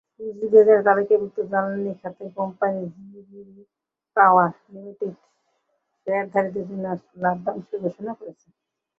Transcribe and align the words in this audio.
পুঁজিবাজারে 0.15 0.81
তালিকাভুক্ত 0.87 1.37
জ্বালানি 1.49 1.91
খাতের 2.01 2.29
কোম্পানি 2.37 2.81
জিবিবি 2.93 3.63
পাওয়ার 4.17 4.51
লিমিটেড 4.71 5.13
শেয়ারধারীদের 6.01 6.65
জন্য 6.69 6.85
লভ্যাংশ 7.23 7.69
ঘোষণা 7.83 8.13
করেছে। 8.19 8.47